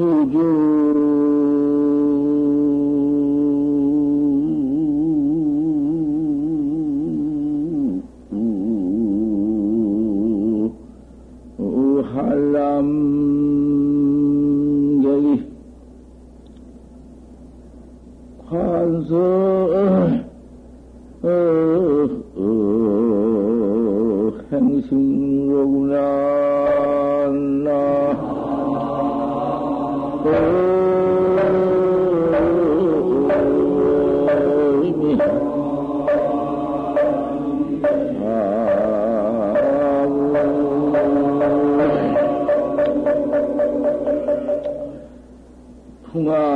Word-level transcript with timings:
who 0.00 0.30
you. 0.32 1.19
풍아 46.12 46.49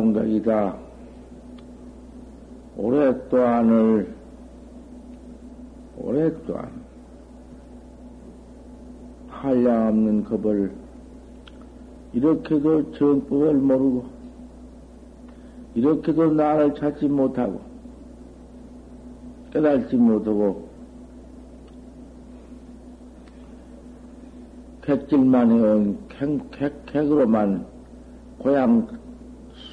한람각이다. 0.00 0.76
오랫동안을 2.76 4.14
오랫동안 5.98 6.70
한량 9.28 9.88
없는 9.88 10.24
겁을 10.24 10.72
이렇게도 12.12 12.92
정법을 12.92 13.54
모르고 13.54 14.06
이렇게도 15.74 16.32
나를 16.32 16.74
찾지 16.74 17.06
못하고 17.06 17.60
깨달지 19.52 19.96
못하고 19.96 20.68
객질만 24.82 25.50
해온 25.52 25.98
객, 26.08 26.50
객, 26.50 26.86
객으로만 26.86 27.66
고향 28.38 28.88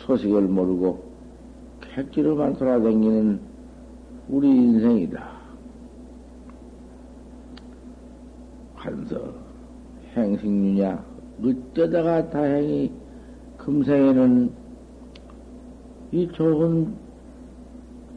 소식을 0.08 0.44
모르고 0.44 1.04
객지로만 1.82 2.54
돌아다니는 2.54 3.40
우리 4.30 4.48
인생이다. 4.48 5.38
한서 8.76 9.34
행식류냐 10.16 11.04
어쩌다가 11.44 12.30
다행히 12.30 12.92
금생에는 13.58 14.52
이 16.14 16.28
좋은 16.30 16.96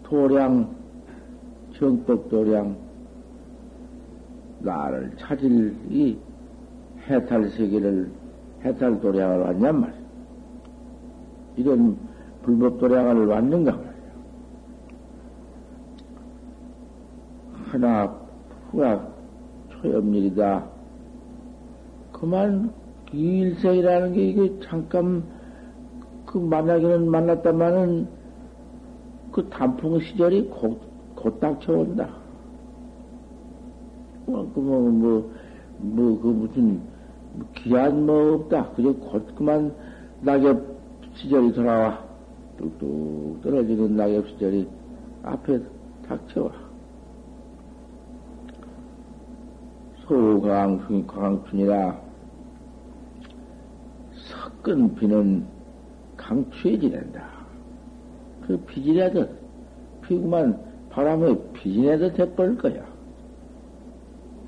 도량 0.05 0.77
정법 1.75 2.29
도량 2.29 2.77
나를 4.61 5.13
찾을 5.19 5.75
이 5.89 6.17
해탈 7.09 7.49
세계를 7.51 8.11
해탈 8.65 9.01
도량을 9.01 9.41
왔냔 9.41 9.81
말이야. 9.81 10.00
이런 11.61 11.97
불법 12.43 12.79
도량을 12.79 13.27
왔는가. 13.27 13.79
하나 17.67 18.15
후가 18.71 19.09
초엽일이다. 19.71 20.65
그만 22.13 22.73
일생이라는 23.13 24.13
게 24.13 24.29
이게 24.29 24.61
잠깐 24.65 25.23
그 26.27 26.39
만나기는 26.39 27.11
만났다마는 27.11 28.09
그 29.33 29.49
단풍 29.49 30.01
시절이 30.01 30.49
곧, 30.49 30.81
곧 31.15 31.39
닥쳐온다. 31.41 32.09
뭐, 34.27 34.51
그, 34.55 34.61
뭐, 34.61 34.81
뭐, 34.91 35.31
뭐, 35.79 36.21
그 36.21 36.29
무슨, 36.29 36.81
기한 37.55 38.07
뭐 38.07 38.35
없다. 38.35 38.71
그저 38.71 38.93
곧 38.93 39.35
그만 39.35 39.73
낙엽 40.21 40.70
시절이 41.21 41.53
돌아와. 41.53 42.03
뚝뚝 42.57 43.43
떨어지는 43.43 43.95
낙엽 43.97 44.27
시절이 44.29 44.67
앞에 45.23 45.61
닥쳐와. 46.09 46.51
소강풍이 50.07 51.07
광춘이라 51.07 52.01
섞은 54.63 54.95
비는 54.95 55.47
강추에 56.17 56.79
지낸다. 56.79 57.29
그 58.47 58.57
비지라도 58.67 59.29
피구만 60.03 60.59
바람에 60.89 61.37
비지라도 61.53 62.13
돼버릴 62.15 62.57
거야. 62.57 62.85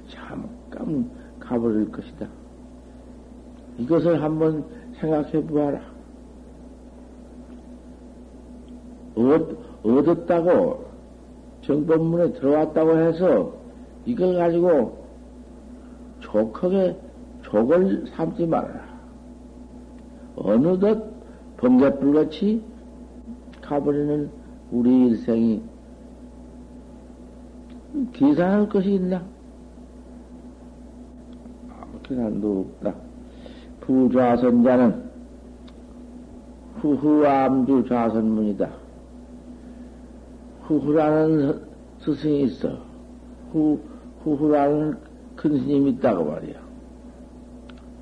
잠깐 0.09 1.11
가버릴 1.39 1.93
것이다. 1.93 2.27
이것을 3.79 4.23
한번 4.23 4.65
생각해 4.99 5.45
보아라. 5.47 5.92
얻, 9.23 9.49
얻었다고 9.85 10.85
정법문에 11.63 12.33
들어왔다고 12.33 12.97
해서 12.99 13.53
이걸 14.05 14.37
가지고 14.37 14.99
족하게 16.21 16.97
족을 17.43 18.07
삼지 18.15 18.47
말아라. 18.47 18.83
어느덧 20.37 21.13
번개불같이 21.59 22.63
가버리는 23.61 24.31
우리 24.71 25.09
일생이 25.09 25.63
계산할 28.13 28.69
것이 28.69 28.95
있나? 28.95 29.23
아무 31.69 32.01
계산도 32.03 32.67
없다. 32.81 32.95
부좌선자는 33.81 35.11
후후 36.81 37.27
암주 37.27 37.85
좌선문이다. 37.89 38.82
후후라는 40.73 41.61
스승이 42.01 42.45
있어. 42.45 42.79
후, 43.53 43.79
후후라는 44.25 44.97
큰 45.37 45.59
스님이 45.59 45.91
있다고 45.93 46.25
말이야. 46.25 46.55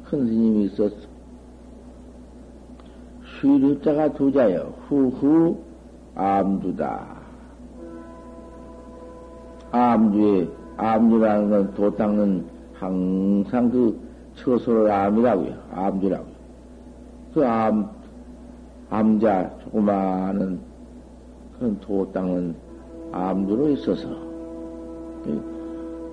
큰 0.05 0.27
스님이 0.27 0.65
있었어. 0.67 0.95
쉬류자가 3.41 4.13
두자여. 4.13 4.75
후후 4.89 5.59
암주다. 6.15 7.21
암주에, 9.73 10.49
암주라는 10.77 11.51
건 11.51 11.75
도 11.75 11.97
닦는 11.97 12.45
항상 12.75 13.71
그 13.71 13.99
처소를 14.37 14.91
암이라고요. 14.91 15.55
암주라고요. 15.73 16.41
그 17.35 17.47
암, 17.47 17.89
암자, 18.91 19.51
조그마한 19.65 20.70
도 21.61 22.11
닦는 22.13 22.55
암주로 23.13 23.69
있어서, 23.71 24.09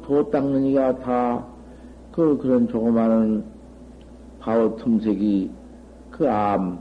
도 0.04 0.30
닦는 0.30 0.66
이가 0.66 1.00
다, 1.00 1.46
그, 2.12 2.38
그런 2.38 2.68
조그마한 2.68 3.46
바오 4.40 4.76
틈색이 4.76 5.52
그 6.12 6.30
암, 6.30 6.80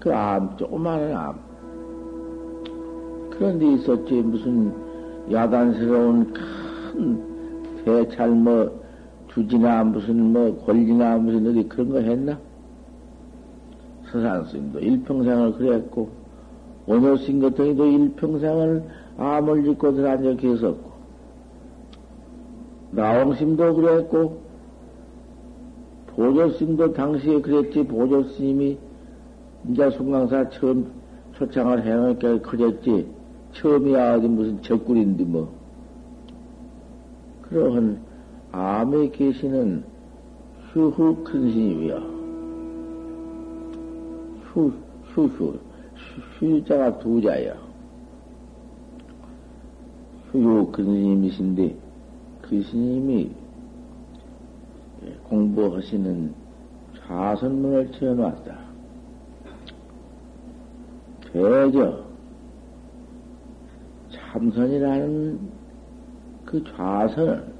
그 0.00 0.12
암, 0.12 0.56
조그마한 0.56 1.14
암. 1.14 1.38
그런 3.30 3.58
데 3.58 3.72
있었지. 3.74 4.14
무슨 4.14 4.72
야단스러운 5.30 6.32
큰 6.32 7.84
대찰 7.84 8.30
뭐, 8.30 8.82
주지나 9.28 9.84
무슨 9.84 10.32
뭐, 10.32 10.56
권리나 10.64 11.18
무슨 11.18 11.46
어디 11.46 11.68
그런 11.68 11.90
거 11.90 11.98
했나? 11.98 12.38
서산 14.10 14.44
스님도 14.46 14.80
일평생을 14.80 15.52
그랬고, 15.54 16.21
오늘 16.86 17.18
싱거덩이도 17.18 17.86
일평생을 17.86 18.82
암을 19.18 19.64
짓고 19.64 19.94
들어앉아 19.94 20.34
계셨고, 20.34 20.92
나홍심도 22.92 23.74
그랬고, 23.74 24.42
보조스님도 26.08 26.92
당시에 26.92 27.40
그랬지, 27.40 27.86
보조스님이 27.86 28.78
이제 29.70 29.90
송강사 29.90 30.50
처음 30.50 30.90
초창을 31.34 31.84
해놓으니까 31.84 32.40
커졌지. 32.42 33.06
처음이야, 33.52 34.16
어디 34.16 34.28
무슨 34.28 34.60
적꿀인데 34.62 35.24
뭐. 35.24 35.52
그러한 37.42 38.00
암에 38.50 39.10
계시는 39.10 39.84
휴후 40.72 41.22
큰 41.22 41.50
스님이여. 41.50 41.96
휴, 44.52 44.72
휴 45.14 45.26
휴. 45.26 45.58
휴자가 46.38 46.98
두 46.98 47.20
자야. 47.20 47.54
휴유 50.30 50.66
큰 50.72 50.84
스님이신데, 50.84 51.76
그 52.42 52.62
스님이 52.62 53.30
공부하시는 55.24 56.34
좌선문을 56.98 57.92
채워놨다. 57.92 58.58
대저, 61.32 62.04
참선이라는 64.10 65.38
그 66.44 66.62
좌선을, 66.64 67.52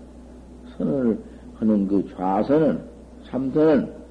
선을 0.76 1.24
하는 1.54 1.88
그 1.88 2.14
좌선은, 2.14 2.84
참선은 3.24 4.02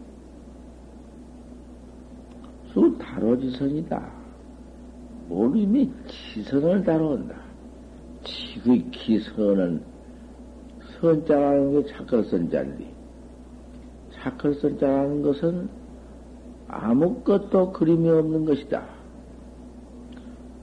수 2.74 2.98
다로지선이다. 2.98 4.21
모름이 5.32 5.90
지선을 6.08 6.84
다룬다. 6.84 7.36
지극히 8.24 9.18
선은 9.20 9.82
선자라는 11.00 11.72
게 11.72 11.94
착할 11.94 12.24
선자인데, 12.26 12.94
착할 14.12 14.54
선자라는 14.56 15.22
것은 15.22 15.70
아무것도 16.68 17.72
그림이 17.72 18.10
없는 18.10 18.46
것이다. 18.46 18.86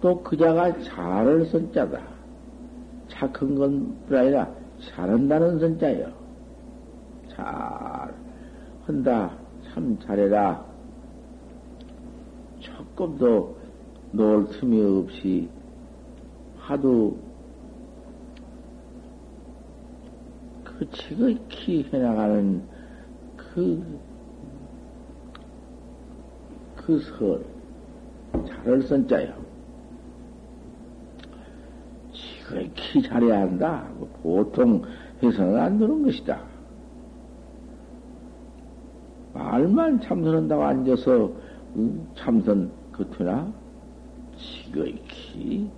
또 0.00 0.22
그자가 0.22 0.78
잘을 0.82 1.46
선자다. 1.46 2.00
착한 3.08 3.54
건 3.54 3.96
아니라 4.10 4.48
잘한다는 4.80 5.58
선자요. 5.58 6.12
잘 7.30 8.14
한다. 8.84 9.36
참 9.72 9.98
잘해라. 9.98 10.64
조금도 12.60 13.57
놀 14.12 14.48
틈이 14.48 14.82
없이 14.82 15.48
하도 16.56 17.18
그 20.64 20.88
지극히 20.90 21.88
해나가는 21.92 22.62
그, 23.36 24.00
그 26.76 26.98
설, 27.00 27.44
잘을 28.46 28.82
선자요. 28.82 29.34
지극히 32.12 33.02
잘해야 33.02 33.40
한다. 33.40 33.88
뭐 33.98 34.08
보통 34.22 34.82
해서는 35.22 35.58
안 35.58 35.78
되는 35.78 36.02
것이다. 36.02 36.40
말만 39.34 40.00
참선한다고 40.00 40.62
앉아서 40.64 41.32
참선 42.16 42.70
그투나 42.92 43.52
지극히 44.38 45.68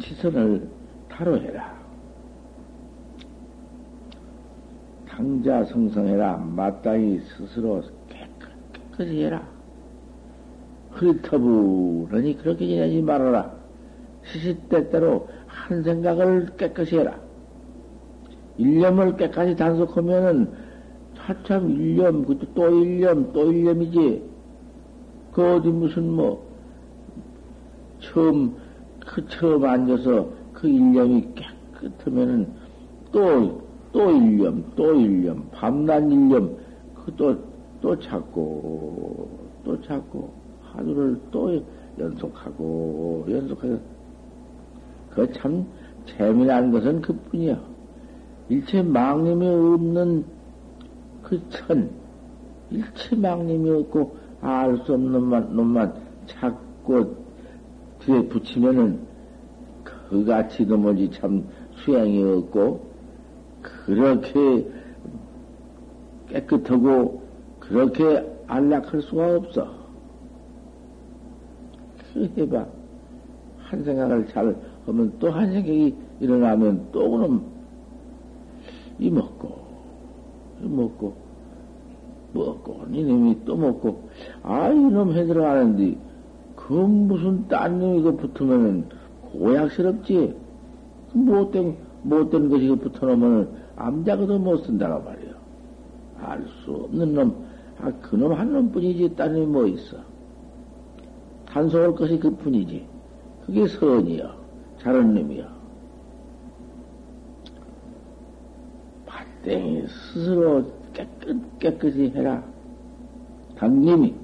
지선을 0.00 0.68
다뤄해라. 1.08 1.74
당자 5.08 5.64
성성해라. 5.64 6.38
마땅히 6.38 7.20
스스로 7.20 7.82
깨끗이 8.08 9.24
해라. 9.24 9.46
흐리터부러니 10.90 12.36
그렇게 12.38 12.66
지내지 12.66 13.00
말아라. 13.02 13.52
시시때때로 14.24 15.28
한 15.46 15.82
생각을 15.82 16.56
깨끗이 16.56 16.98
해라. 16.98 17.18
일념을 18.58 19.16
깨끗이 19.16 19.54
단속하면은 19.54 20.52
차참 21.16 21.70
일념, 21.70 22.24
그것도 22.24 22.54
또 22.54 22.68
일념, 22.70 23.32
또 23.32 23.52
일념이지. 23.52 24.33
그 25.34 25.54
어디 25.56 25.68
무슨 25.68 26.12
뭐, 26.12 26.46
처음, 27.98 28.54
그 29.04 29.26
처음 29.26 29.64
앉아서 29.64 30.28
그 30.52 30.68
일념이 30.68 31.28
깨끗하면은 31.34 32.52
또, 33.10 33.60
또 33.92 34.10
일념, 34.12 34.64
또 34.76 34.94
일념, 34.94 35.48
밤낮 35.50 35.98
일념, 36.04 36.56
그 36.94 37.12
또, 37.16 37.36
또 37.80 37.98
찾고, 37.98 39.28
또 39.64 39.82
찾고, 39.82 40.32
하루를 40.62 41.20
또 41.32 41.60
연속하고, 41.98 43.26
연속하고, 43.28 43.80
그 45.10 45.32
참 45.32 45.66
재미난 46.06 46.70
것은 46.70 47.00
그 47.00 47.12
뿐이야. 47.12 47.60
일체 48.48 48.82
망님이 48.82 49.48
없는 49.48 50.24
그 51.22 51.40
천, 51.48 51.90
일체 52.70 53.16
망님이 53.16 53.70
없고, 53.70 54.23
알 54.44 54.76
수 54.84 54.92
없는 54.92 55.12
놈만, 55.12 55.56
놈만 55.56 55.94
찾고 56.26 57.16
뒤에 58.00 58.28
붙이면은 58.28 59.00
그같이 59.84 60.66
넘어지 60.66 61.10
참 61.10 61.44
수양이 61.76 62.22
없고, 62.22 62.86
그렇게 63.62 64.70
깨끗하고, 66.28 67.22
그렇게 67.58 68.22
안락할 68.46 69.00
수가 69.00 69.36
없어. 69.36 69.74
그 72.12 72.30
해봐. 72.36 72.66
한 73.58 73.82
생각을 73.82 74.28
잘 74.28 74.54
하면 74.86 75.12
또 75.18 75.30
한 75.30 75.50
생각이 75.50 75.94
일어나면 76.20 76.88
또 76.92 77.10
그럼 77.10 77.42
이 78.98 79.10
먹고, 79.10 79.56
이 80.62 80.68
먹고, 80.68 81.23
먹고, 82.34 82.84
이놈이 82.90 83.44
또 83.44 83.56
먹고, 83.56 84.08
아, 84.42 84.68
이놈 84.68 85.12
해 85.12 85.24
들어가는데, 85.24 85.96
그 86.56 86.72
무슨 86.72 87.46
딴 87.48 87.78
놈이 87.78 88.02
그 88.02 88.16
붙으면은 88.16 88.86
고약스럽지? 89.32 90.34
그 91.12 91.18
못된, 91.18 91.76
못된 92.02 92.48
것이 92.48 92.68
그 92.68 92.76
붙어놓으면 92.76 93.48
암자가도 93.76 94.38
못 94.38 94.64
쓴다고 94.64 95.04
말이야. 95.04 95.34
알수 96.20 96.72
없는 96.72 97.14
놈, 97.14 97.46
아, 97.80 97.90
그놈 98.00 98.32
한 98.32 98.52
놈뿐이지, 98.52 99.16
딴 99.16 99.32
놈이 99.34 99.46
뭐 99.46 99.66
있어. 99.66 99.96
단속할 101.46 101.94
것이 101.94 102.18
그 102.18 102.30
뿐이지. 102.30 102.86
그게 103.46 103.66
선이야. 103.66 104.34
잘한 104.78 105.14
놈이야. 105.14 105.54
밭땡이 109.06 109.86
스스로 109.86 110.64
깨끗, 110.94 111.58
깨끗이 111.58 112.12
해라. 112.14 112.42
당님이, 113.58 114.14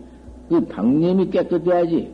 그 0.48 0.66
당님이 0.66 1.30
깨끗해야지. 1.30 2.12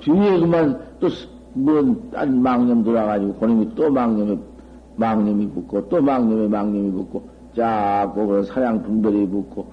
뒤에 0.00 0.40
그만 0.40 0.80
또, 1.00 1.08
뭔, 1.54 2.10
딴 2.10 2.40
망념 2.40 2.82
돌아가지고, 2.82 3.34
그놈이 3.34 3.74
또 3.74 3.90
망념에, 3.90 4.38
망념이 4.96 5.48
붙고, 5.48 5.88
또 5.88 6.00
망념에 6.00 6.48
망념이 6.48 6.92
붙고, 6.92 7.28
자꾸 7.54 8.26
그런 8.26 8.44
사냥 8.44 8.82
분별이 8.82 9.28
붙고, 9.28 9.66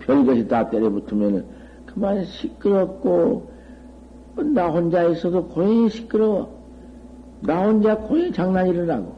별것이 0.00 0.46
다 0.48 0.68
때려 0.68 0.90
붙으면은, 0.90 1.44
그만 1.86 2.24
시끄럽고, 2.24 3.50
나 4.36 4.68
혼자 4.68 5.04
있어도 5.04 5.46
고이 5.46 5.88
시끄러워. 5.90 6.60
나 7.42 7.64
혼자 7.66 7.96
고이 7.96 8.32
장난 8.32 8.66
일어나고, 8.66 9.12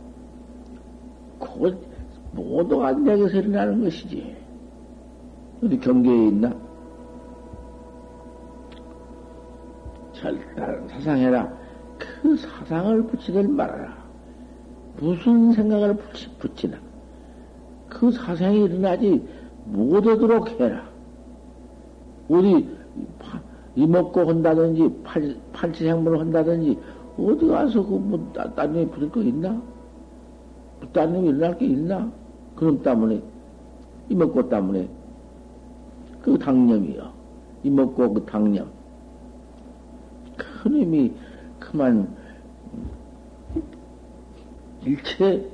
곧 1.38 1.91
모두 2.32 2.82
안 2.82 3.04
되게서 3.04 3.38
일어나는 3.38 3.84
것이지. 3.84 4.36
어디 5.62 5.78
경계에 5.78 6.28
있나? 6.28 6.52
절단 10.12 10.88
사상해라. 10.88 11.52
그 11.98 12.36
사상을 12.36 13.02
붙이들 13.06 13.48
말아라. 13.48 13.96
무슨 14.98 15.52
생각을 15.52 15.96
붙이, 15.96 16.28
붙이나. 16.38 16.76
그 17.88 18.10
사상이 18.10 18.64
일어나지 18.64 19.26
못하도록 19.66 20.60
해라. 20.60 20.84
어디 22.28 22.68
이먹고 23.74 24.28
한다든지 24.28 24.90
팔, 25.04 25.36
팔치생물을 25.52 26.20
한다든지 26.20 26.78
어디 27.18 27.46
가서 27.46 27.84
그뭐 27.84 28.32
따님이 28.56 28.86
붙을 28.88 29.10
거 29.10 29.20
있나? 29.20 29.60
따님이 30.92 31.28
일어날 31.28 31.56
게 31.58 31.66
있나? 31.66 32.10
그럼 32.62 32.80
때문에 32.80 33.20
이먹고 34.08 34.48
때문에 34.48 34.88
그 36.22 36.38
당념이요. 36.38 37.10
이먹고 37.64 38.14
그 38.14 38.24
당념. 38.24 38.70
큰 40.36 40.76
힘이 40.76 41.12
그만 41.58 42.08
일체 44.84 45.44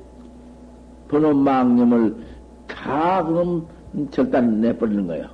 번호 1.07 1.33
망념을 1.33 2.15
다 2.67 3.25
그럼 3.25 3.65
절단 4.11 4.61
내버리는 4.61 5.07
거예요. 5.07 5.29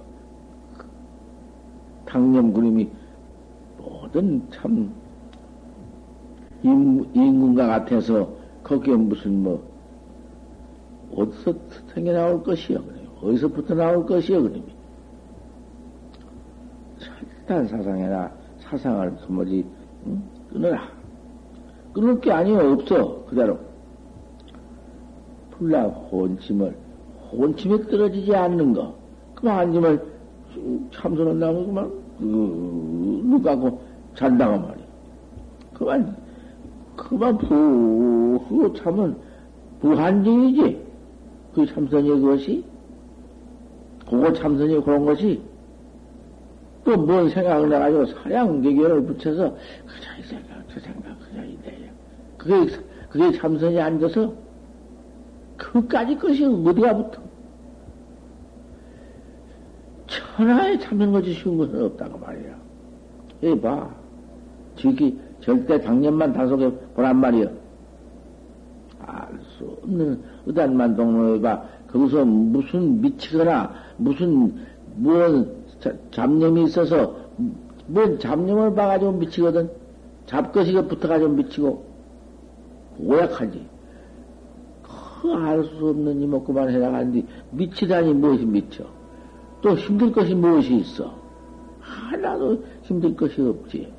당념 2.05 2.53
그림이 2.53 2.89
모든 3.77 4.41
참 4.49 4.93
인군과 6.63 7.67
같아서 7.67 8.29
거기에 8.63 8.95
무슨 8.95 9.43
뭐 9.43 9.74
어디서 11.13 11.53
생겨 11.93 12.13
나올 12.13 12.43
것이요? 12.43 12.79
어디서부터 13.21 13.75
나올 13.75 14.05
것이요? 14.05 14.43
그림이 14.43 14.65
절단 16.99 17.67
사상해라 17.67 18.31
사상을 18.59 19.17
뭐지 19.27 19.65
응? 20.07 20.23
끊어라 20.51 20.89
끊을 21.93 22.19
게 22.19 22.31
아니요 22.31 22.73
없어 22.73 23.25
그대로 23.25 23.57
불나 25.51 25.83
혼침을 25.83 26.75
혼침에 27.31 27.77
떨어지지 27.87 28.35
않는 28.35 28.73
거 28.73 28.95
그만 29.35 29.59
앉으면 29.59 30.03
참선은 30.93 31.39
나면 31.39 31.65
그만 31.67 32.05
누가고 33.29 33.81
잔다고 34.15 34.57
말이야 34.57 34.85
그만 35.73 36.15
그만 36.95 37.37
푸 37.37 38.73
참은 38.77 39.15
부한증이지 39.81 40.84
그 41.55 41.65
참선이 41.65 42.09
그것이 42.09 42.63
그거 44.09 44.31
참선이 44.33 44.83
그런 44.83 45.05
것이 45.05 45.41
또 46.83 46.93
뭔 46.97 47.29
생각을 47.29 47.73
해가지고 47.73 48.05
사량대결을 48.05 49.05
붙여서 49.05 49.55
그저 49.87 50.19
이 50.19 50.23
생각 50.23 50.63
저 50.71 50.79
생각 50.79 51.17
그저 51.19 51.43
이래요 51.43 51.91
그게 52.37 52.77
그게 53.09 53.31
참선이 53.31 53.81
앉아서 53.81 54.33
그까지 55.57 56.17
것이 56.17 56.45
어디가 56.45 56.95
붙어? 56.95 57.21
천하에 60.07 60.77
참는 60.79 61.11
것이 61.11 61.33
쉬운 61.33 61.57
것은 61.57 61.81
없다고 61.85 62.19
말이야. 62.19 62.55
이 63.41 63.59
봐. 63.59 63.89
저기 64.75 65.17
절대 65.39 65.79
당년만 65.79 66.33
다속에 66.33 66.69
보란 66.93 67.17
말이야. 67.17 67.47
알 69.07 69.39
수 69.57 69.65
없는 69.83 70.21
의단만 70.45 70.95
동로에 70.95 71.41
봐. 71.41 71.63
거기서 71.91 72.25
무슨 72.25 73.01
미치거나 73.01 73.71
무슨 73.97 74.53
무슨 74.95 75.51
잡념이 76.11 76.65
있어서 76.65 77.15
뭔 77.87 78.19
잡념을 78.19 78.73
봐가지고 78.73 79.11
미치거든. 79.13 79.69
잡것이가 80.25 80.87
붙어가지고 80.87 81.31
미치고 81.31 81.85
오약하지. 82.99 83.65
그 85.21 85.33
알 85.33 85.63
수 85.63 85.89
없는 85.89 86.21
이먹고만 86.21 86.69
해나가는데 86.69 87.25
미치다니 87.51 88.13
무엇이 88.13 88.45
미쳐? 88.45 88.85
또 89.61 89.75
힘들 89.75 90.11
것이 90.11 90.35
무엇이 90.35 90.75
있어? 90.77 91.13
하나도 91.79 92.63
힘들 92.83 93.15
것이 93.15 93.41
없지. 93.41 93.91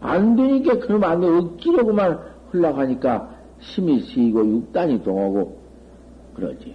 안 0.00 0.36
되니까 0.36 0.78
그럼 0.78 1.04
안 1.04 1.20
돼. 1.20 1.28
억지로그만 1.28 2.18
흘러가니까 2.50 3.35
힘이 3.58 4.00
쓰이고 4.00 4.46
육단이 4.46 5.02
동하고 5.02 5.56
그러지. 6.34 6.74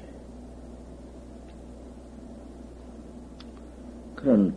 그런 4.16 4.54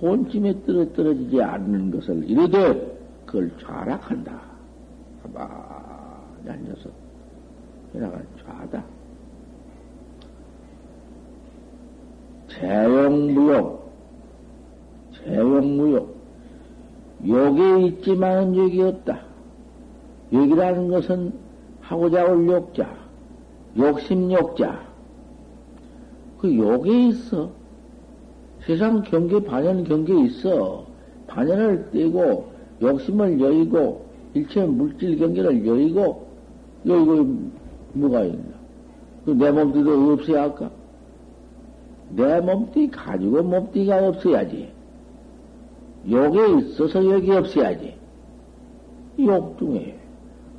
혼침에 0.00 0.52
떨어 0.64 0.92
떨어지지 0.92 1.40
않는 1.40 1.90
것을 1.90 2.28
이르되 2.28 2.94
그걸 3.26 3.50
좌락한다. 3.58 4.40
가만히 5.22 6.50
앉아서 6.50 6.90
해나간 7.94 8.26
좌다. 8.44 8.84
재용무용, 12.48 13.80
재용무용. 15.12 16.14
욕이 17.26 17.86
있지만 17.86 18.54
욕이 18.54 18.82
없다. 18.82 19.20
욕이라는 20.32 20.88
것은 20.88 21.43
하고자 21.84 22.24
올 22.24 22.46
욕자, 22.48 22.88
욕심 23.76 24.32
욕자. 24.32 24.80
그 26.38 26.56
욕에 26.56 27.08
있어. 27.08 27.50
세상 28.66 29.02
경계, 29.02 29.42
반연 29.42 29.84
경계 29.84 30.18
있어. 30.24 30.86
반연을 31.26 31.90
떼고, 31.90 32.50
욕심을 32.80 33.38
여의고, 33.38 34.06
일체 34.32 34.64
물질 34.64 35.18
경계를 35.18 35.66
여의고, 35.66 36.26
여의고, 36.86 37.50
뭐가 37.92 38.22
있나? 38.24 38.54
그내 39.26 39.50
몸뚱이도 39.50 40.12
없어야 40.12 40.42
할까? 40.42 40.70
내 42.10 42.40
몸뚱이 42.40 42.90
가지고 42.90 43.42
몸뚱이가 43.42 44.08
없어야지. 44.08 44.70
욕에 46.10 46.58
있어서 46.58 47.04
여기 47.10 47.30
없어야지. 47.30 47.94
욕 49.20 49.58
중에 49.58 49.98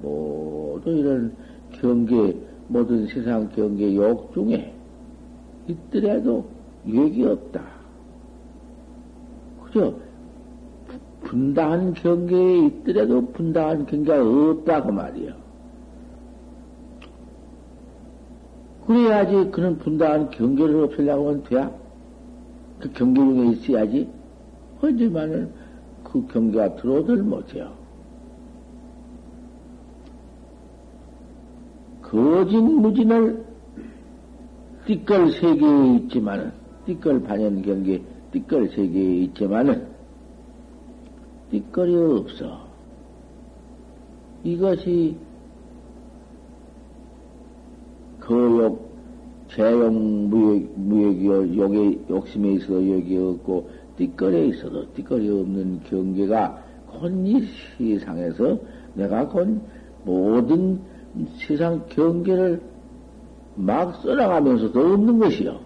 모든 0.05 0.97
이런 0.97 1.35
경계, 1.71 2.37
모든 2.67 3.07
세상 3.07 3.49
경계 3.49 3.95
욕 3.95 4.31
중에 4.33 4.73
있더라도 5.67 6.45
욕이 6.87 7.25
없다. 7.25 7.63
그죠? 9.63 9.99
분당한 11.23 11.93
경계에 11.95 12.67
있더라도 12.67 13.25
분당한 13.31 13.85
경계가 13.87 14.21
없다고 14.51 14.91
말이야. 14.91 15.35
그래야지 18.85 19.49
그런 19.49 19.79
분당한 19.79 20.29
경계를 20.29 20.83
없애려고 20.83 21.29
하면 21.29 21.43
돼야? 21.45 21.71
그 22.79 22.91
경계 22.93 23.21
중에 23.21 23.47
있어야지. 23.53 24.07
하지만은 24.79 25.49
그 26.03 26.27
경계가 26.27 26.75
들어오들 26.75 27.23
못해요. 27.23 27.84
거짓 32.15 32.61
무진을 32.61 33.43
띠끌 34.85 35.33
세계에 35.33 35.95
있지만은, 35.97 36.53
띠끌 36.85 37.23
반연 37.23 37.61
경계, 37.61 38.01
띠끌 38.31 38.69
세계에 38.69 39.15
있지만은, 39.23 39.85
띠끌이 41.51 41.95
없어. 41.95 42.65
이것이 44.45 45.17
거욕, 48.21 48.89
재용 49.49 50.29
무역, 50.29 50.71
무역이요, 50.75 51.57
욕에, 51.57 51.99
욕심에 52.09 52.53
있어도 52.53 52.89
욕이 52.91 53.17
없고, 53.17 53.69
띠거리에 53.97 54.47
있어도 54.47 54.85
띠거리 54.93 55.29
없는 55.29 55.81
경계가 55.89 56.63
곧이 56.87 57.43
세상에서 57.77 58.57
내가 58.93 59.27
곧 59.27 59.61
모든 60.05 60.79
세상 61.37 61.85
경계를 61.89 62.61
막 63.55 63.95
써나가면서도 64.01 64.79
없는 64.79 65.19
것이요. 65.19 65.59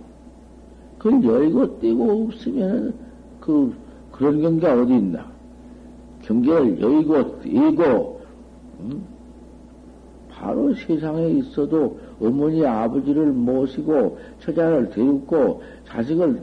그걸 0.98 1.24
열고 1.24 1.80
떼고 1.80 2.26
없으면 2.26 2.94
그, 3.40 3.74
그런 4.12 4.42
경계가 4.42 4.82
어디 4.82 4.96
있나? 4.96 5.26
경계를 6.24 6.80
열고 6.80 7.42
떼고, 7.42 8.22
음? 8.82 9.04
바로 10.30 10.74
세상에 10.74 11.28
있어도 11.30 12.00
어머니 12.22 12.66
아버지를 12.66 13.28
모시고 13.28 14.18
처자를 14.40 14.90
데리고 14.90 15.62
자식을 15.86 16.42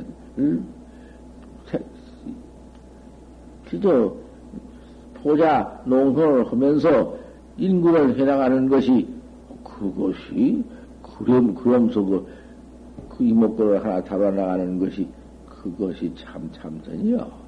그저 3.71 4.15
포자 5.15 5.81
농선을 5.87 6.53
하면서 6.53 7.17
인구를 7.59 8.19
해나가는 8.19 8.69
것이 8.69 9.09
그것이 9.65 10.65
그럼 11.03 11.55
그러면서 11.55 12.03
그, 12.03 12.27
그 13.09 13.25
이목구를 13.25 13.85
하나 13.85 14.03
잡아 14.05 14.31
나가는 14.31 14.79
것이 14.79 15.07
그것이 15.49 16.13
참 16.17 16.51
참선이요. 16.53 17.47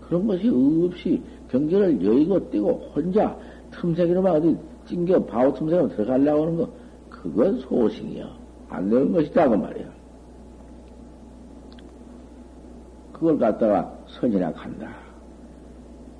그런 0.00 0.26
것이 0.26 0.48
없이 0.48 1.22
경계를 1.50 2.04
여의고 2.04 2.50
뛰고 2.50 2.90
혼자 2.94 3.36
틈새기로만 3.70 4.36
어디 4.36 4.56
찡겨 4.86 5.24
바우 5.24 5.54
틈새로 5.54 5.88
들어가려고 5.88 6.42
하는 6.42 6.56
거 6.56 6.68
그건 7.08 7.58
소신이요. 7.60 8.28
안 8.68 8.90
되는 8.90 9.12
것이다 9.12 9.48
그 9.48 9.54
말이야. 9.54 9.86
그걸 13.12 13.38
갖다가 13.38 13.98
선이나 14.08 14.52
간다. 14.52 15.09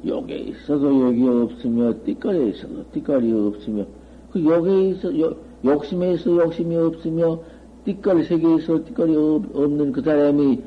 욕에 0.07 0.37
있어도 0.37 0.89
욕이 0.89 1.29
없으며 1.29 1.93
띠거리에 2.05 2.49
있어도 2.51 2.85
띠거리 2.93 3.33
없으며 3.33 3.85
그 4.33 4.45
욕에 4.45 4.91
있어 4.91 5.19
요, 5.21 5.37
욕심에 5.65 6.15
있어 6.15 6.31
욕심이 6.31 6.77
없으며 6.77 7.39
띠거리 7.85 8.25
세계에 8.25 8.57
있어 8.57 8.85
띠거리 8.85 9.17
없는 9.55 9.93
그 9.93 10.03
사람이 10.03 10.63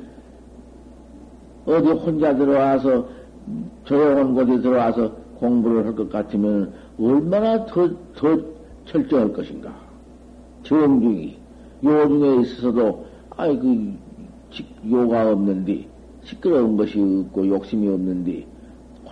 어디 1.65 1.87
혼자 1.87 2.35
들어와서 2.35 3.07
조용한 3.85 4.33
곳에 4.35 4.61
들어와서 4.61 5.11
공부를 5.39 5.85
할 5.85 5.95
것 5.95 6.09
같으면 6.09 6.73
얼마나 6.99 7.65
더, 7.65 7.89
더 8.15 8.37
철저할 8.85 9.33
것인가. 9.33 9.73
정중히. 10.63 11.37
요중에 11.83 12.41
있어서도, 12.41 13.05
아이, 13.31 13.57
그, 13.59 13.93
요가 14.89 15.31
없는데, 15.31 15.85
시끄러운 16.23 16.77
것이 16.77 16.99
없고 16.99 17.47
욕심이 17.47 17.89
없는데, 17.89 18.45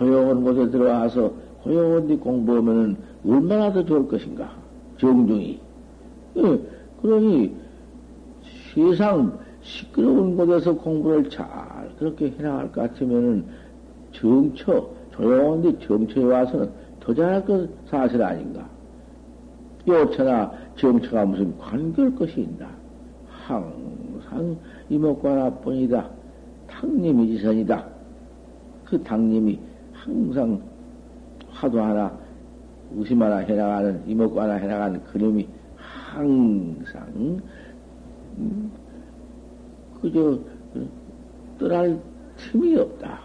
고요한 0.02 0.42
곳에 0.42 0.68
들어와서 0.68 1.32
고요한 1.62 2.08
데 2.08 2.16
공부하면 2.16 2.96
얼마나 3.24 3.72
더 3.72 3.84
좋을 3.84 4.08
것인가. 4.08 4.50
정중히. 4.98 5.60
예, 6.36 6.60
그러니, 7.00 7.54
세상 8.74 9.38
시끄러운 9.62 10.36
곳에서 10.36 10.74
공부를 10.74 11.30
잘 11.30 11.46
그렇게 11.98 12.30
해나갈 12.30 12.72
것 12.72 12.80
같으면은 12.80 13.44
정처, 14.10 14.88
조용한 15.12 15.62
데 15.62 15.78
정처에 15.78 16.24
와서는 16.24 16.68
더 16.98 17.14
잘할 17.14 17.44
것 17.44 17.68
사실 17.86 18.20
아닌가. 18.20 18.68
요처나 19.86 20.52
정처가 20.76 21.26
무슨 21.26 21.56
관계할 21.58 22.14
것이 22.16 22.40
있나. 22.40 22.68
항상 23.46 24.56
이목과 24.88 25.30
하나뿐이다. 25.30 26.08
탕님이 26.66 27.36
지선이다. 27.36 27.86
그 28.84 29.02
탕님이 29.02 29.58
항상 30.04 30.60
화도 31.48 31.80
하나, 31.80 32.12
의심 32.92 33.22
하나 33.22 33.36
해나가는, 33.36 34.02
이목과 34.06 34.42
하나 34.42 34.54
해나가는 34.54 35.02
그놈이 35.04 35.48
항상, 35.76 37.40
음, 38.38 38.70
그저, 40.00 40.40
떠날 41.58 42.00
틈이 42.36 42.76
없다. 42.76 43.20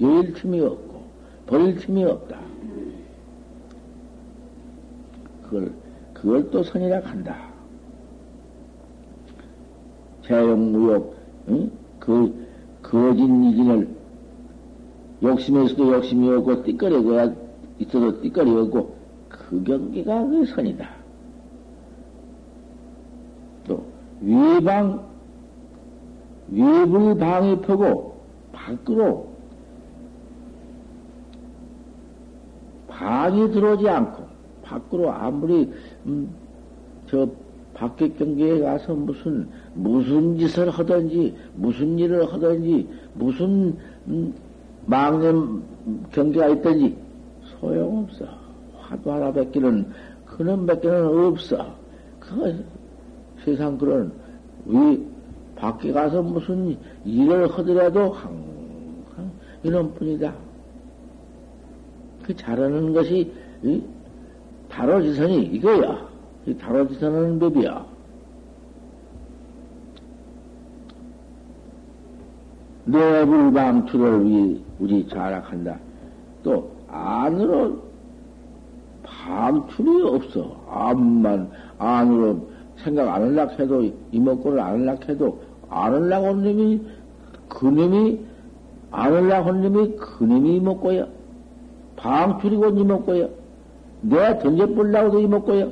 여일 0.00 0.32
틈이 0.32 0.60
없고, 0.60 1.02
버릴 1.46 1.76
틈이 1.76 2.02
없다. 2.04 2.38
그걸, 5.42 5.72
그걸 6.14 6.50
또 6.50 6.62
선이라 6.62 7.00
한다. 7.00 7.36
재용 10.22 10.72
무욕, 10.72 11.14
응? 11.48 11.70
그, 11.98 12.48
거진 12.82 13.44
이진을 13.44 13.97
욕심에서도 15.22 15.92
욕심이 15.94 16.28
없고, 16.30 16.62
띠거리가 16.64 17.32
있어도 17.78 18.20
띠거리 18.20 18.50
없고, 18.50 18.96
그 19.28 19.62
경계가 19.64 20.26
그 20.26 20.44
선이다. 20.46 20.88
또, 23.66 23.84
위방, 24.20 25.06
외부를 26.50 27.16
방입하고, 27.18 28.20
밖으로, 28.52 29.28
방이 32.88 33.50
들어오지 33.50 33.88
않고, 33.88 34.24
밖으로 34.62 35.10
아무리, 35.10 35.72
음, 36.06 36.30
저, 37.08 37.28
밖에 37.74 38.08
경계에 38.08 38.58
가서 38.58 38.92
무슨, 38.92 39.48
무슨 39.74 40.36
짓을 40.36 40.68
하든지, 40.68 41.34
무슨 41.54 41.96
일을 41.98 42.32
하든지, 42.32 42.88
무슨, 43.14 43.76
음, 44.08 44.34
망념 44.88 45.62
경계가 46.12 46.48
있든지, 46.48 46.96
소용없어. 47.60 48.24
화두 48.78 49.12
하나 49.12 49.30
뱉기는, 49.30 49.86
그놈 50.24 50.64
뱉기는 50.64 51.26
없어. 51.26 51.74
그, 52.18 52.64
세상 53.44 53.76
그런, 53.76 54.10
위, 54.64 55.06
밖에 55.56 55.92
가서 55.92 56.22
무슨 56.22 56.76
일을 57.04 57.50
하더라도 57.50 58.12
항상 58.12 59.30
이놈 59.62 59.92
뿐이다. 59.94 60.32
그 62.22 62.34
잘하는 62.34 62.94
것이, 62.94 63.30
다로지선이 64.70 65.44
이거야. 65.46 66.08
이 66.46 66.56
다로지선하는 66.56 67.38
법이야. 67.38 67.97
내불 72.88 73.52
방투를 73.52 74.14
우리, 74.14 74.64
우리 74.78 75.08
자락한다. 75.08 75.78
또, 76.42 76.70
안으로 76.88 77.82
방출이 79.02 80.02
없어. 80.04 80.56
암만, 80.70 81.50
안으로 81.78 82.48
생각 82.82 83.14
안 83.14 83.22
하려고 83.22 83.52
해도, 83.62 83.92
이목구를 84.10 84.60
안 84.60 84.80
하려고 84.80 85.04
해도, 85.04 85.40
안 85.68 85.92
하려고 85.92 86.28
한 86.28 86.42
놈이, 86.42 86.80
그 87.48 87.66
놈이, 87.66 88.20
안 88.90 89.12
하려고 89.12 89.50
한 89.50 89.62
놈이 89.62 89.96
그 89.96 90.24
놈이 90.24 90.56
이목구야. 90.56 91.06
방출이고 91.96 92.70
이목구야. 92.70 93.28
내가 94.00 94.38
던져보려고도 94.38 95.20
이목구야. 95.20 95.64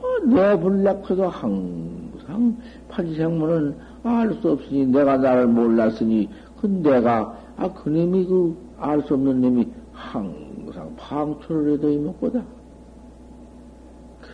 어, 0.00 0.26
내불려고 0.26 1.06
해도 1.10 1.28
항상 1.28 2.56
판지생문은 2.88 3.91
알 4.04 4.34
수 4.40 4.52
없으니, 4.52 4.86
내가 4.86 5.16
나를 5.16 5.46
몰랐으니, 5.46 6.28
그 6.60 6.66
내가, 6.66 7.38
아, 7.56 7.72
그 7.72 7.88
놈이 7.88 8.26
그, 8.26 8.56
알 8.78 9.02
수 9.02 9.14
없는 9.14 9.40
놈이 9.40 9.68
항상 9.92 10.94
방출을 10.96 11.74
해도 11.74 11.88
이목구다. 11.88 12.42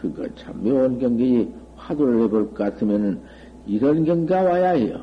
그거 0.01 0.27
참 0.37 0.63
묘한 0.63 0.99
경계에 0.99 1.49
화두를 1.77 2.23
해볼 2.25 2.49
것 2.49 2.55
같으면은 2.55 3.21
이런 3.67 4.05
경계가 4.05 4.43
와야 4.43 4.71
해요. 4.71 5.01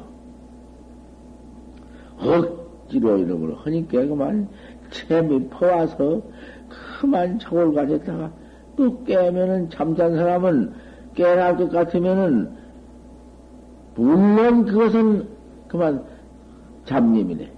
억지로 2.18 3.18
이름을 3.18 3.56
하니까 3.58 4.06
그만 4.06 4.48
채미 4.90 5.48
퍼와서 5.50 6.22
그만 7.00 7.38
척을 7.40 7.74
가졌다가 7.74 8.32
또 8.76 9.04
깨면은 9.04 9.70
잠잔 9.70 10.16
사람은 10.16 10.74
깨날 11.14 11.58
것 11.58 11.70
같으면은 11.70 12.65
물론 13.96 14.66
그것은 14.66 15.28
그만 15.68 16.04
잡념이네. 16.86 17.52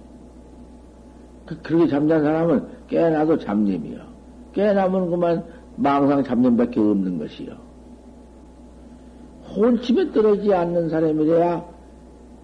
그, 1.46 1.60
그렇게 1.62 1.88
잠잔 1.88 2.22
사람은 2.22 2.66
깨나도 2.88 3.38
잡념이요. 3.38 3.98
깨나면 4.52 5.10
그만 5.10 5.44
망상 5.76 6.22
잡념밖에 6.22 6.80
없는 6.80 7.18
것이요. 7.18 7.56
혼침에 9.56 10.10
떨어지지 10.12 10.52
않는 10.52 10.88
사람이래야 10.88 11.64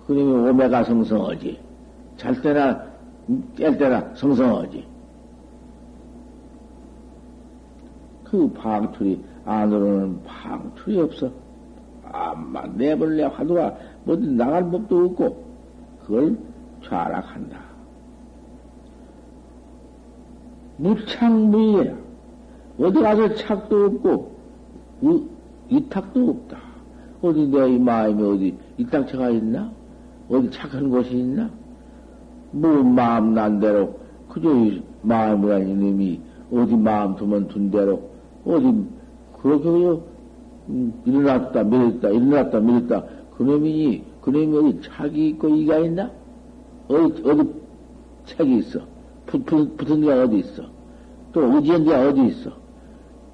그놈이 0.06 0.48
오메가 0.50 0.84
성성하지. 0.84 1.60
잘 2.16 2.40
때나 2.40 2.82
깰 3.56 3.78
때나 3.78 4.14
성성하지. 4.14 4.84
그 8.24 8.48
방출이 8.52 9.22
안으로는 9.44 10.22
방출이 10.24 11.00
없어. 11.00 11.43
암만 12.14 12.76
내벌레 12.76 13.24
화두가 13.24 13.76
뭐든 14.04 14.36
나갈 14.36 14.70
법도 14.70 15.04
없고 15.06 15.44
그걸 16.06 16.38
좌락한다. 16.84 17.58
무창무이야. 20.76 21.94
어디 22.78 23.00
가서 23.00 23.34
착도 23.36 23.84
없고, 23.86 24.34
이탁도 25.68 26.30
없다. 26.30 26.58
어디 27.22 27.46
내 27.48 27.68
이 27.68 27.78
마음이 27.78 28.22
어디 28.22 28.56
이탁처가 28.76 29.30
있나? 29.30 29.70
어디 30.28 30.50
착한 30.50 30.90
곳이 30.90 31.10
있나? 31.16 31.48
뭐 32.50 32.82
마음 32.82 33.34
난 33.34 33.60
대로 33.60 33.98
그저 34.28 34.48
마음이라는 35.02 35.68
이놈이 35.70 36.20
어디 36.52 36.76
마음 36.76 37.16
두면 37.16 37.48
둔 37.48 37.70
대로 37.70 38.10
어디 38.44 38.84
그렇게 39.40 40.00
일어났다 41.04 41.62
밀었다 41.64 42.08
일어났다 42.08 42.60
밀었다 42.60 43.04
그놈이 43.36 44.02
그놈이 44.20 44.56
어디 44.56 44.80
착이 44.88 45.28
있고 45.30 45.48
이가 45.48 45.78
있나? 45.78 46.10
어디 46.88 47.22
어디 47.28 47.50
책이 48.26 48.58
있어? 48.58 48.80
붙, 49.26 49.44
붙, 49.44 49.76
붙은 49.76 50.00
데가 50.00 50.22
어디 50.22 50.38
있어? 50.38 50.62
또 51.32 51.42
의지한 51.54 51.84
데가 51.84 52.08
어디 52.08 52.26
있어? 52.28 52.50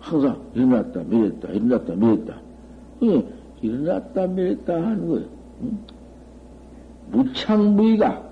항상 0.00 0.40
일어났다, 0.54 1.02
밀었다, 1.04 1.48
일어났다, 1.50 1.94
밀었다. 1.94 2.40
응, 3.02 3.22
일어났다, 3.60 4.26
밀었다 4.28 4.74
하는 4.74 5.08
거예요. 5.08 5.26
응? 5.62 5.78
무창무의가, 7.10 8.22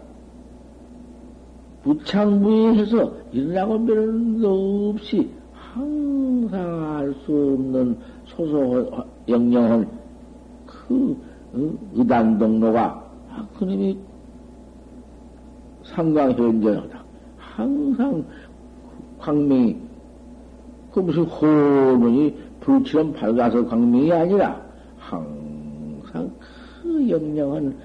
무창무의해서 1.84 3.12
일어나고 3.32 3.78
밀는 3.78 4.40
거 4.40 4.48
없이 4.90 5.30
항상 5.52 6.96
알 6.96 7.14
수 7.24 7.32
없는 7.32 7.98
소소 8.28 8.90
영영한 9.28 9.88
그 10.66 11.16
응? 11.54 11.78
의단동로가 11.94 13.04
아, 13.30 13.48
그놈이 13.58 13.98
상광현전하다. 15.84 17.04
항상 17.38 18.24
광명이 19.18 19.76
그 20.92 21.00
무슨 21.00 21.24
호문이 21.24 22.34
불처럼 22.60 23.12
밝아서 23.12 23.66
광명이 23.66 24.12
아니라 24.12 24.60
항상 24.98 26.30
그 26.82 27.08
영영한 27.08 27.76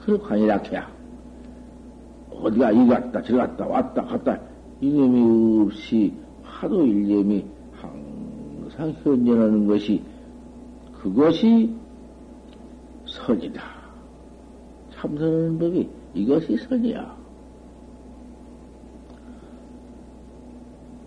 그걸 0.00 0.18
관이라 0.20 0.56
해야. 0.70 0.88
어디가 2.30 2.70
이리 2.72 2.86
갔다, 2.88 3.22
저리 3.22 3.38
갔다, 3.38 3.66
왔다, 3.66 4.02
갔다. 4.02 4.38
이념이 4.80 5.62
없이 5.66 6.12
하도 6.42 6.84
일념이 6.84 7.44
항상 8.76 8.94
현전하는 9.02 9.66
것이 9.66 10.02
그것이 11.00 11.74
선이다. 13.06 13.62
참선하는 14.92 15.58
법이 15.58 15.88
이것이 16.14 16.56
선이야. 16.56 17.16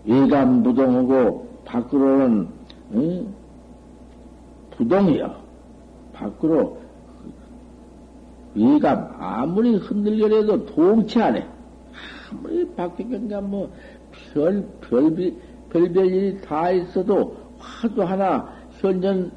예감 0.06 0.62
부동하고 0.62 1.46
밖으로는 1.64 2.48
응? 2.94 3.34
부동이요. 4.72 5.36
밖으로 6.12 6.78
예감 8.56 9.14
아무리 9.18 9.76
흔들려도 9.76 10.66
동치 10.66 11.22
않아. 11.22 11.40
아무리 12.32 12.66
밖에 12.74 13.04
경가 13.04 13.40
뭐별 13.40 14.66
별 14.80 15.14
별 15.14 15.34
별별 15.70 16.06
일이 16.06 16.40
다 16.40 16.70
있어도 16.70 17.36
화두 17.60 18.02
하나 18.02 18.48
현전 18.80 19.30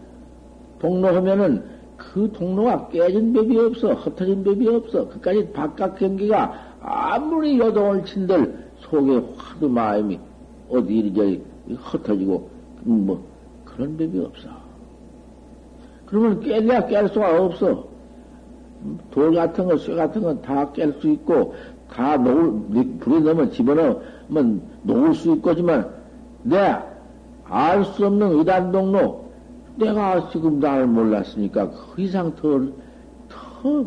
동로하면은 0.80 1.64
그 1.98 2.32
동로가 2.34 2.88
깨진 2.88 3.34
법이 3.34 3.58
없어 3.58 3.94
흩어진 3.94 4.44
법이 4.44 4.68
없어 4.68 5.08
그까지 5.08 5.52
바깥 5.54 5.98
경기가 6.00 6.54
아무리 6.82 7.60
여동을 7.60 8.04
친들 8.06 8.68
속에 8.80 9.22
화두 9.38 9.70
마음이 9.70 10.20
어디 10.70 10.98
이리저리 10.98 11.44
흩어지고 11.78 12.50
뭐 12.84 13.24
그런 13.66 13.98
법이 13.98 14.20
없어. 14.20 14.50
그러면 16.06 16.40
깰래야 16.42 16.88
깰 16.88 17.12
수가 17.12 17.42
없어. 17.44 17.88
돌 19.12 19.34
같은 19.34 19.66
거, 19.66 19.78
쇠 19.78 19.96
같은 19.96 20.22
건 20.22 20.42
다 20.42 20.72
깰 20.74 21.00
수 21.00 21.10
있고, 21.10 21.56
다 21.90 22.18
녹을, 22.18 22.98
불에 23.00 23.20
넣으면 23.22 23.52
집어넣으면 23.52 24.62
녹을 24.84 25.16
수 25.16 25.34
있거지만, 25.36 25.90
내 26.44 26.78
알 27.54 27.86
수 27.86 28.08
없는 28.08 28.32
의단동로, 28.39 29.26
내가 29.76 30.30
지금 30.30 30.60
나를 30.60 30.88
몰랐으니까 30.88 31.70
그 31.70 32.02
이상 32.02 32.34
더, 32.36 32.60
더, 33.30 33.86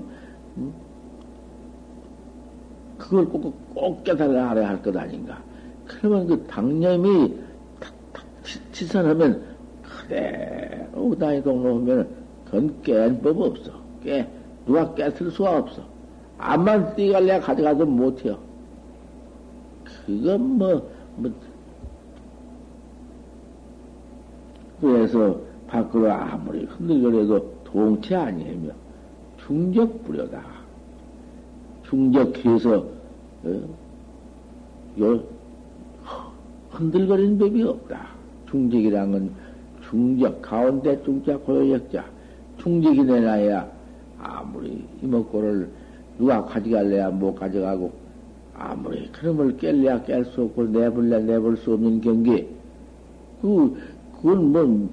그걸 2.97 3.27
꼭, 3.27 3.75
꼭 3.75 4.05
깨달아야 4.05 4.69
할 4.69 4.83
것 4.83 4.97
아닌가. 4.97 5.43
그러면 5.87 6.27
그 6.29 6.47
당념이 6.47 7.35
탁탁 7.81 8.25
치선하면 8.73 9.43
그대로 9.83 11.11
의단이 11.11 11.43
동로 11.43 11.77
하면 11.77 12.09
그건 12.45 12.83
깬 12.83 13.21
법 13.21 13.41
없어. 13.41 13.73
깨. 14.03 14.27
누가 14.65 14.95
깨틀 14.95 15.31
수가 15.31 15.59
없어. 15.59 15.83
암만 16.39 16.95
띠갈래 16.95 17.41
가져가도 17.41 17.85
못해요. 17.87 18.39
그건 20.07 20.59
뭐, 20.59 20.91
뭐, 21.17 21.31
그래서 24.81 25.41
밖으로 25.69 26.11
아무리 26.13 26.65
흔들거려도 26.65 27.55
동체 27.65 28.15
아니하며 28.15 28.71
중적 29.47 30.05
부려다. 30.05 30.45
중적해서, 31.85 32.85
어? 33.45 33.61
요, 35.01 35.23
흔들거리는 36.71 37.39
법이 37.39 37.63
없다. 37.63 38.09
중적이란 38.51 39.13
건 39.13 39.31
중적, 39.89 40.43
가운데 40.43 41.01
중자, 41.05 41.37
고요역자. 41.39 42.05
중적이 42.59 43.05
내놔야 43.05 43.71
아무리 44.19 44.85
이먹고를 45.03 45.69
누가 46.19 46.45
가져갈래야 46.45 47.11
못 47.11 47.35
가져가고 47.35 47.93
아무리 48.55 49.11
그놈을 49.13 49.57
깰래야 49.59 50.05
깰 50.05 50.25
수 50.33 50.43
없고 50.43 50.65
내볼래 50.69 51.21
내볼 51.21 51.59
수 51.59 51.75
없는 51.75 52.01
경계 52.01 52.49
그 53.43 53.77
그건 54.17 54.53
뭐 54.53 54.91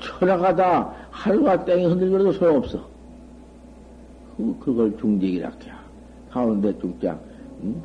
철학하다 0.00 0.92
하루가 1.10 1.64
땡이 1.64 1.86
흔들거려도 1.86 2.32
소용없어 2.32 2.86
그 4.36 4.56
그걸 4.60 4.96
해 4.96 5.72
가운데 6.30 6.76
중장 6.78 7.18
응? 7.62 7.82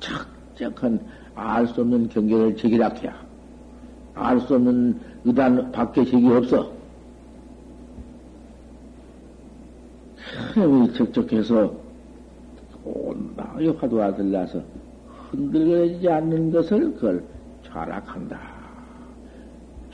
착착한 0.00 1.00
알 1.34 1.66
수 1.66 1.80
없는 1.82 2.08
경계를 2.08 2.56
제기라 2.56 2.88
해 2.88 3.10
알 4.14 4.40
수 4.40 4.54
없는 4.56 4.98
의단 5.24 5.70
밖에 5.70 6.04
적이 6.04 6.28
없어 6.32 6.72
힘이 10.54 10.92
적적해서 10.94 11.72
온당하게 12.84 13.68
화두가 13.68 14.14
들라서 14.16 14.60
흔들거리지 15.30 16.08
않는 16.08 16.50
것을 16.50 16.94
그걸 16.94 17.22
좌락한다. 17.64 18.57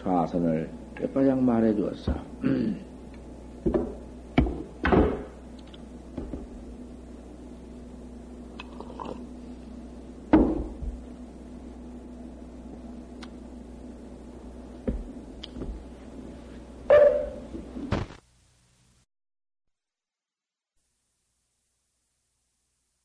좌선을 0.04 0.70
몇 1.00 1.14
가장 1.14 1.44
말해 1.44 1.74
주었어. 1.74 2.12